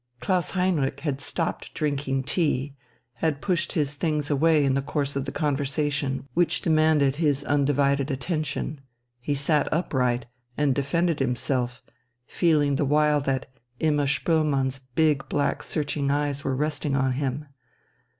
[0.19, 2.73] Klaus Heinrich had stopped drinking tea,
[3.17, 8.09] had pushed his things away in the course of the conversation which demanded his undivided
[8.09, 8.81] attention.
[9.19, 10.25] He sat upright
[10.57, 11.83] and defended himself,
[12.25, 13.45] feeling the while that
[13.79, 17.45] Imma Spoelmann's big, black, searching eyes were resting on him.